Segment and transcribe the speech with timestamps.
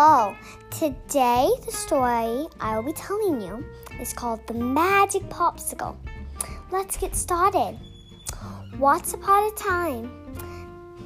[0.00, 0.36] Hello.
[0.70, 3.64] Today, the story I will be telling you
[4.00, 5.96] is called The Magic Popsicle.
[6.70, 7.76] Let's get started.
[8.78, 10.08] Once upon a time,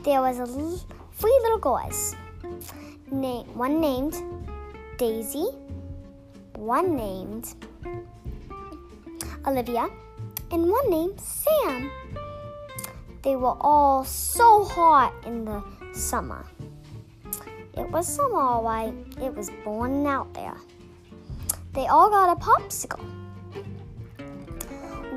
[0.03, 0.79] there was a l-
[1.15, 2.15] three little girls.
[3.11, 4.15] Na- one named
[4.99, 5.47] Daisy,
[6.57, 7.55] one named
[9.47, 9.89] Olivia,
[10.51, 11.91] and one named Sam.
[13.23, 15.63] They were all so hot in the
[15.95, 16.45] summer.
[17.77, 18.93] It was summer, all right.
[19.21, 20.57] It was born out there.
[21.73, 23.01] They all got a popsicle.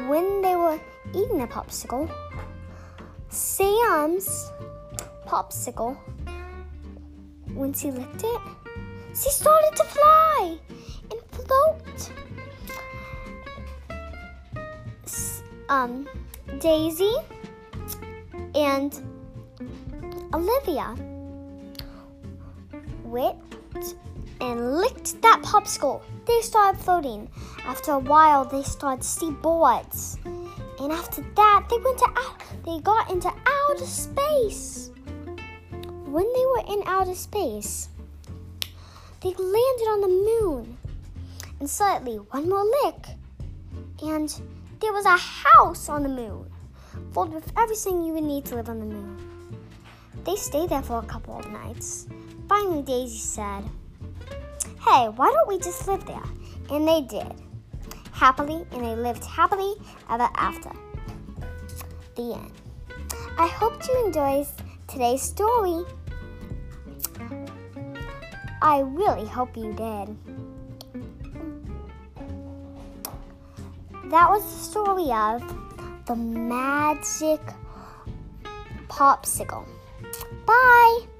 [0.08, 0.80] When they were
[1.10, 2.10] eating the popsicle,
[3.30, 4.52] Sam's
[5.26, 5.98] popsicle,
[7.50, 8.42] once he licked it,
[9.10, 10.58] she started to fly
[11.12, 12.12] and float.
[15.68, 16.08] Um,
[16.60, 17.16] Daisy
[18.54, 19.02] and
[20.34, 20.96] Olivia
[23.06, 23.96] whipped
[24.42, 26.02] and licked that popsicle.
[26.26, 27.30] They started floating.
[27.66, 30.18] After a while, they started to see boards.
[30.80, 32.42] And after that, they went to out.
[32.66, 34.92] They got into outer space.
[36.06, 37.90] When they were in outer space,
[39.22, 40.78] they landed on the moon.
[41.60, 43.08] And suddenly, one more lick,
[44.04, 44.30] and
[44.82, 46.52] there was a house on the moon,
[47.14, 49.18] filled with everything you would need to live on the moon.
[50.26, 52.08] They stayed there for a couple of nights.
[52.48, 53.64] Finally, Daisy said,
[54.80, 56.24] Hey, why don't we just live there?
[56.70, 57.34] And they did.
[58.12, 59.74] Happily, and they lived happily
[60.10, 60.72] ever after.
[62.16, 62.52] The end.
[63.38, 64.48] I hope you enjoyed
[64.88, 65.84] today's story.
[68.62, 70.16] I really hope you did.
[74.12, 77.42] That was the story of the magic
[78.88, 79.68] popsicle.
[80.46, 81.15] Bye.